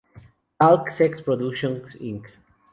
[0.59, 2.25] Talk Sex Productions Inc.